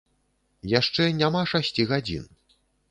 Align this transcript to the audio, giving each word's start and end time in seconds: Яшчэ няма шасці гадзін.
Яшчэ 0.79 1.03
няма 1.21 1.41
шасці 1.55 1.89
гадзін. 1.95 2.29